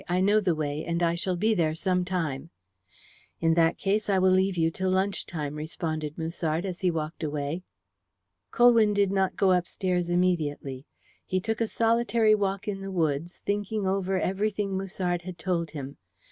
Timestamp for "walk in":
12.33-12.81